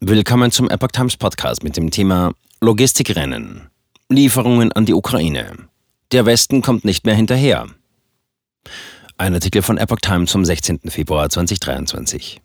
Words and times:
Willkommen 0.00 0.50
zum 0.50 0.68
Epoch 0.68 0.88
Times 0.88 1.16
Podcast 1.16 1.64
mit 1.64 1.78
dem 1.78 1.90
Thema 1.90 2.34
Logistikrennen. 2.60 3.70
Lieferungen 4.10 4.70
an 4.72 4.84
die 4.84 4.92
Ukraine. 4.92 5.70
Der 6.12 6.26
Westen 6.26 6.60
kommt 6.60 6.84
nicht 6.84 7.06
mehr 7.06 7.14
hinterher. 7.14 7.66
Ein 9.16 9.32
Artikel 9.32 9.62
von 9.62 9.78
Epoch 9.78 10.00
Times 10.02 10.30
vom 10.30 10.44
16. 10.44 10.80
Februar 10.88 11.30
2023. 11.30 12.42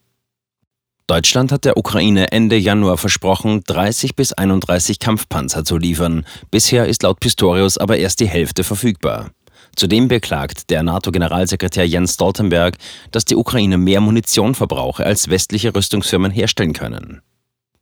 Deutschland 1.07 1.51
hat 1.51 1.65
der 1.65 1.75
Ukraine 1.75 2.31
Ende 2.31 2.55
Januar 2.55 2.97
versprochen, 2.97 3.61
30 3.67 4.15
bis 4.15 4.31
31 4.31 4.99
Kampfpanzer 4.99 5.65
zu 5.65 5.75
liefern. 5.75 6.25
Bisher 6.51 6.85
ist 6.85 7.03
laut 7.03 7.19
Pistorius 7.19 7.77
aber 7.77 7.97
erst 7.97 8.21
die 8.21 8.29
Hälfte 8.29 8.63
verfügbar. 8.63 9.31
Zudem 9.75 10.07
beklagt 10.07 10.69
der 10.69 10.83
NATO-Generalsekretär 10.83 11.85
Jens 11.85 12.13
Stoltenberg, 12.13 12.77
dass 13.11 13.25
die 13.25 13.35
Ukraine 13.35 13.77
mehr 13.77 13.99
Munition 13.99 14.55
verbrauche, 14.55 15.05
als 15.05 15.29
westliche 15.29 15.75
Rüstungsfirmen 15.75 16.31
herstellen 16.31 16.71
können. 16.71 17.21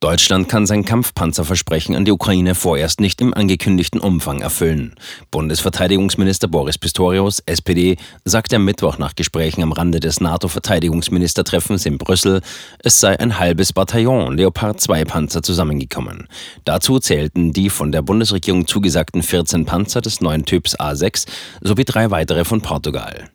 Deutschland 0.01 0.47
kann 0.47 0.65
sein 0.65 0.85
Kampfpanzerversprechen 0.85 1.93
an 1.93 2.05
die 2.05 2.13
Ukraine 2.13 2.55
vorerst 2.55 3.01
nicht 3.01 3.19
im 3.19 3.33
angekündigten 3.33 3.99
Umfang 3.99 4.39
erfüllen. 4.39 4.95
Bundesverteidigungsminister 5.29 6.47
Boris 6.47 6.77
Pistorius, 6.77 7.41
SPD, 7.45 7.97
sagte 8.23 8.55
am 8.55 8.63
Mittwoch 8.63 8.97
nach 8.97 9.13
Gesprächen 9.15 9.61
am 9.61 9.73
Rande 9.73 9.99
des 9.99 10.21
NATO-Verteidigungsministertreffens 10.21 11.85
in 11.85 11.97
Brüssel, 11.97 12.39
es 12.81 13.01
sei 13.01 13.19
ein 13.19 13.39
halbes 13.39 13.73
Bataillon 13.73 14.37
Leopard 14.37 14.79
2 14.79 15.03
Panzer 15.03 15.43
zusammengekommen. 15.43 16.29
Dazu 16.63 16.99
zählten 16.99 17.51
die 17.51 17.69
von 17.69 17.91
der 17.91 18.01
Bundesregierung 18.01 18.67
zugesagten 18.67 19.21
14 19.21 19.65
Panzer 19.65 19.99
des 19.99 20.21
neuen 20.21 20.45
Typs 20.45 20.79
A6 20.79 21.27
sowie 21.59 21.83
drei 21.83 22.09
weitere 22.09 22.45
von 22.45 22.61
Portugal. 22.61 23.29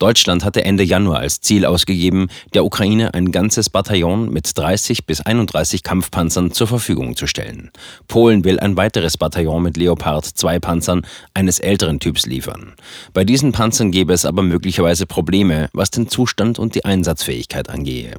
Deutschland 0.00 0.46
hatte 0.46 0.64
Ende 0.64 0.82
Januar 0.82 1.18
als 1.18 1.42
Ziel 1.42 1.66
ausgegeben, 1.66 2.28
der 2.54 2.64
Ukraine 2.64 3.12
ein 3.12 3.32
ganzes 3.32 3.68
Bataillon 3.68 4.32
mit 4.32 4.50
30 4.56 5.04
bis 5.04 5.20
31 5.20 5.82
Kampfpanzern 5.82 6.52
zur 6.52 6.66
Verfügung 6.66 7.16
zu 7.16 7.26
stellen. 7.26 7.70
Polen 8.08 8.42
will 8.42 8.58
ein 8.58 8.78
weiteres 8.78 9.18
Bataillon 9.18 9.62
mit 9.62 9.76
Leopard 9.76 10.24
2 10.24 10.58
Panzern 10.58 11.06
eines 11.34 11.60
älteren 11.60 12.00
Typs 12.00 12.24
liefern. 12.24 12.72
Bei 13.12 13.24
diesen 13.24 13.52
Panzern 13.52 13.90
gäbe 13.90 14.14
es 14.14 14.24
aber 14.24 14.42
möglicherweise 14.42 15.04
Probleme, 15.04 15.68
was 15.74 15.90
den 15.90 16.08
Zustand 16.08 16.58
und 16.58 16.74
die 16.74 16.86
Einsatzfähigkeit 16.86 17.68
angehe. 17.68 18.16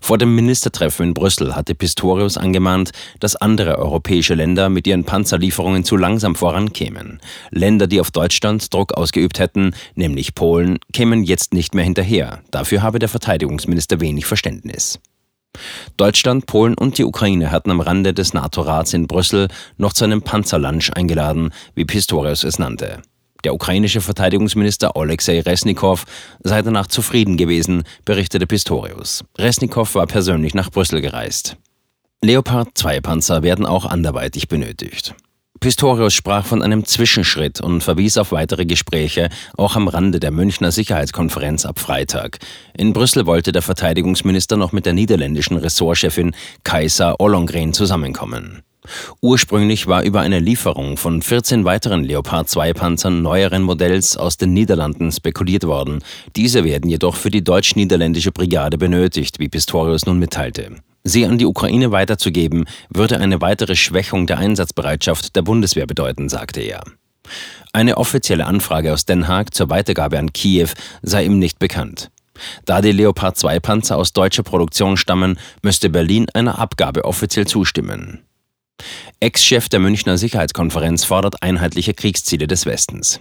Vor 0.00 0.18
dem 0.18 0.34
Ministertreffen 0.34 1.08
in 1.08 1.14
Brüssel 1.14 1.54
hatte 1.54 1.74
Pistorius 1.74 2.36
angemahnt, 2.36 2.90
dass 3.20 3.36
andere 3.36 3.78
europäische 3.78 4.34
Länder 4.34 4.68
mit 4.68 4.86
ihren 4.86 5.04
Panzerlieferungen 5.04 5.84
zu 5.84 5.96
langsam 5.96 6.34
vorankämen. 6.34 7.20
Länder, 7.50 7.86
die 7.86 8.00
auf 8.00 8.10
Deutschland 8.10 8.72
Druck 8.72 8.94
ausgeübt 8.94 9.38
hätten, 9.38 9.74
nämlich 9.94 10.34
Polen, 10.34 10.78
kämen 10.92 11.22
jetzt 11.24 11.54
nicht 11.54 11.74
mehr 11.74 11.84
hinterher. 11.84 12.42
Dafür 12.50 12.82
habe 12.82 12.98
der 12.98 13.08
Verteidigungsminister 13.08 14.00
wenig 14.00 14.26
Verständnis. 14.26 14.98
Deutschland, 15.96 16.46
Polen 16.46 16.74
und 16.74 16.98
die 16.98 17.04
Ukraine 17.04 17.50
hatten 17.50 17.70
am 17.70 17.80
Rande 17.80 18.14
des 18.14 18.32
NATO-Rats 18.32 18.94
in 18.94 19.06
Brüssel 19.06 19.48
noch 19.76 19.92
zu 19.92 20.04
einem 20.04 20.22
Panzerlunch 20.22 20.94
eingeladen, 20.94 21.50
wie 21.74 21.84
Pistorius 21.84 22.44
es 22.44 22.58
nannte. 22.58 23.02
Der 23.44 23.54
ukrainische 23.54 24.00
Verteidigungsminister 24.00 24.96
Oleksiy 24.96 25.40
Resnikow 25.40 26.04
sei 26.42 26.62
danach 26.62 26.86
zufrieden 26.86 27.36
gewesen, 27.36 27.82
berichtete 28.04 28.46
Pistorius. 28.46 29.24
Resnikow 29.38 29.94
war 29.94 30.06
persönlich 30.06 30.54
nach 30.54 30.70
Brüssel 30.70 31.00
gereist. 31.00 31.56
Leopard 32.22 32.68
2 32.74 33.00
Panzer 33.00 33.42
werden 33.42 33.66
auch 33.66 33.84
anderweitig 33.84 34.46
benötigt. 34.46 35.14
Pistorius 35.62 36.12
sprach 36.12 36.44
von 36.44 36.60
einem 36.60 36.84
Zwischenschritt 36.84 37.60
und 37.60 37.82
verwies 37.82 38.16
auf 38.16 38.32
weitere 38.32 38.66
Gespräche, 38.66 39.28
auch 39.56 39.76
am 39.76 39.86
Rande 39.86 40.18
der 40.18 40.32
Münchner 40.32 40.72
Sicherheitskonferenz 40.72 41.66
ab 41.66 41.78
Freitag. 41.78 42.38
In 42.76 42.92
Brüssel 42.92 43.26
wollte 43.26 43.52
der 43.52 43.62
Verteidigungsminister 43.62 44.56
noch 44.56 44.72
mit 44.72 44.86
der 44.86 44.92
niederländischen 44.92 45.56
Ressortchefin 45.56 46.34
Kaiser 46.64 47.20
Ollongren 47.20 47.72
zusammenkommen. 47.72 48.62
Ursprünglich 49.20 49.86
war 49.86 50.02
über 50.02 50.20
eine 50.20 50.40
Lieferung 50.40 50.96
von 50.96 51.22
14 51.22 51.64
weiteren 51.64 52.02
Leopard 52.02 52.48
2 52.48 52.72
Panzern 52.74 53.22
neueren 53.22 53.62
Modells 53.62 54.16
aus 54.16 54.36
den 54.36 54.52
Niederlanden 54.52 55.12
spekuliert 55.12 55.64
worden. 55.64 56.02
Diese 56.34 56.64
werden 56.64 56.90
jedoch 56.90 57.16
für 57.16 57.30
die 57.30 57.44
deutsch-niederländische 57.44 58.32
Brigade 58.32 58.78
benötigt, 58.78 59.38
wie 59.38 59.48
Pistorius 59.48 60.06
nun 60.06 60.18
mitteilte. 60.18 60.76
Sie 61.04 61.26
an 61.26 61.38
die 61.38 61.46
Ukraine 61.46 61.90
weiterzugeben, 61.90 62.64
würde 62.88 63.18
eine 63.18 63.40
weitere 63.40 63.76
Schwächung 63.76 64.26
der 64.26 64.38
Einsatzbereitschaft 64.38 65.34
der 65.34 65.42
Bundeswehr 65.42 65.86
bedeuten, 65.86 66.28
sagte 66.28 66.60
er. 66.60 66.82
Eine 67.72 67.96
offizielle 67.96 68.46
Anfrage 68.46 68.92
aus 68.92 69.04
Den 69.04 69.28
Haag 69.28 69.54
zur 69.54 69.70
Weitergabe 69.70 70.18
an 70.18 70.32
Kiew 70.32 70.68
sei 71.02 71.24
ihm 71.24 71.38
nicht 71.38 71.58
bekannt. 71.58 72.10
Da 72.64 72.80
die 72.80 72.92
Leopard 72.92 73.36
2 73.36 73.60
Panzer 73.60 73.96
aus 73.96 74.12
deutscher 74.12 74.42
Produktion 74.42 74.96
stammen, 74.96 75.38
müsste 75.62 75.90
Berlin 75.90 76.26
einer 76.34 76.58
Abgabe 76.58 77.04
offiziell 77.04 77.46
zustimmen. 77.46 78.22
Ex-Chef 79.20 79.68
der 79.68 79.80
Münchner 79.80 80.18
Sicherheitskonferenz 80.18 81.04
fordert 81.04 81.42
einheitliche 81.42 81.94
Kriegsziele 81.94 82.46
des 82.46 82.66
Westens. 82.66 83.20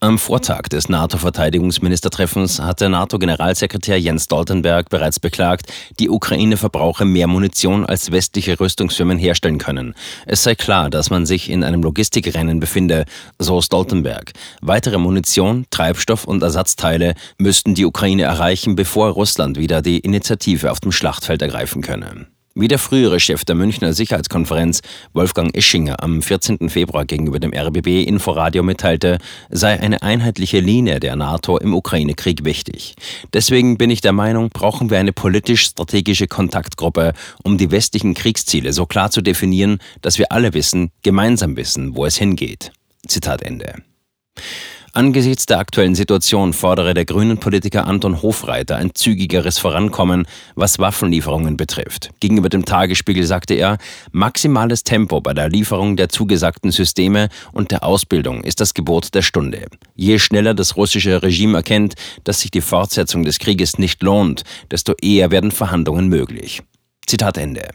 Am 0.00 0.18
Vortag 0.18 0.62
des 0.62 0.88
NATO-Verteidigungsministertreffens 0.88 2.60
hat 2.60 2.80
der 2.80 2.88
NATO-Generalsekretär 2.88 4.00
Jens 4.00 4.24
Stoltenberg 4.24 4.88
bereits 4.88 5.20
beklagt, 5.20 5.72
die 6.00 6.10
Ukraine 6.10 6.56
verbrauche 6.56 7.04
mehr 7.04 7.28
Munition, 7.28 7.86
als 7.86 8.10
westliche 8.10 8.58
Rüstungsfirmen 8.58 9.18
herstellen 9.18 9.58
können. 9.58 9.94
Es 10.26 10.42
sei 10.42 10.54
klar, 10.54 10.90
dass 10.90 11.10
man 11.10 11.26
sich 11.26 11.50
in 11.50 11.62
einem 11.62 11.82
Logistikrennen 11.82 12.58
befinde, 12.58 13.04
so 13.38 13.60
Stoltenberg. 13.60 14.32
Weitere 14.60 14.98
Munition, 14.98 15.66
Treibstoff 15.70 16.24
und 16.24 16.42
Ersatzteile 16.42 17.14
müssten 17.38 17.74
die 17.74 17.86
Ukraine 17.86 18.22
erreichen, 18.22 18.74
bevor 18.74 19.10
Russland 19.10 19.58
wieder 19.58 19.82
die 19.82 20.00
Initiative 20.00 20.72
auf 20.72 20.80
dem 20.80 20.90
Schlachtfeld 20.92 21.42
ergreifen 21.42 21.82
könne. 21.82 22.26
Wie 22.54 22.68
der 22.68 22.78
frühere 22.78 23.18
Chef 23.18 23.46
der 23.46 23.54
Münchner 23.54 23.94
Sicherheitskonferenz, 23.94 24.82
Wolfgang 25.14 25.56
Ischinger, 25.56 26.02
am 26.02 26.20
14. 26.20 26.68
Februar 26.68 27.06
gegenüber 27.06 27.40
dem 27.40 27.54
RBB 27.54 28.06
Inforadio 28.06 28.62
mitteilte, 28.62 29.16
sei 29.48 29.80
eine 29.80 30.02
einheitliche 30.02 30.60
Linie 30.60 31.00
der 31.00 31.16
NATO 31.16 31.56
im 31.56 31.72
Ukraine-Krieg 31.72 32.44
wichtig. 32.44 32.94
Deswegen 33.32 33.78
bin 33.78 33.88
ich 33.88 34.02
der 34.02 34.12
Meinung, 34.12 34.50
brauchen 34.50 34.90
wir 34.90 34.98
eine 34.98 35.14
politisch-strategische 35.14 36.26
Kontaktgruppe, 36.26 37.14
um 37.42 37.56
die 37.56 37.70
westlichen 37.70 38.12
Kriegsziele 38.12 38.74
so 38.74 38.84
klar 38.84 39.10
zu 39.10 39.22
definieren, 39.22 39.78
dass 40.02 40.18
wir 40.18 40.30
alle 40.30 40.52
wissen, 40.52 40.90
gemeinsam 41.02 41.56
wissen, 41.56 41.96
wo 41.96 42.04
es 42.04 42.18
hingeht. 42.18 42.70
Zitat 43.08 43.40
Ende. 43.40 43.76
Angesichts 44.94 45.46
der 45.46 45.58
aktuellen 45.58 45.94
Situation 45.94 46.52
fordere 46.52 46.92
der 46.92 47.06
grünen 47.06 47.38
Politiker 47.38 47.86
Anton 47.86 48.20
Hofreiter 48.20 48.76
ein 48.76 48.94
zügigeres 48.94 49.58
Vorankommen, 49.58 50.26
was 50.54 50.78
Waffenlieferungen 50.78 51.56
betrifft. 51.56 52.10
Gegenüber 52.20 52.50
dem 52.50 52.66
Tagesspiegel 52.66 53.24
sagte 53.24 53.54
er, 53.54 53.78
maximales 54.10 54.84
Tempo 54.84 55.22
bei 55.22 55.32
der 55.32 55.48
Lieferung 55.48 55.96
der 55.96 56.10
zugesagten 56.10 56.72
Systeme 56.72 57.30
und 57.52 57.70
der 57.70 57.84
Ausbildung 57.84 58.44
ist 58.44 58.60
das 58.60 58.74
Gebot 58.74 59.14
der 59.14 59.22
Stunde. 59.22 59.64
Je 59.94 60.18
schneller 60.18 60.52
das 60.52 60.76
russische 60.76 61.22
Regime 61.22 61.56
erkennt, 61.56 61.94
dass 62.24 62.40
sich 62.40 62.50
die 62.50 62.60
Fortsetzung 62.60 63.24
des 63.24 63.38
Krieges 63.38 63.78
nicht 63.78 64.02
lohnt, 64.02 64.42
desto 64.70 64.92
eher 65.00 65.30
werden 65.30 65.52
Verhandlungen 65.52 66.08
möglich. 66.08 66.62
Zitat 67.06 67.38
Ende. 67.38 67.70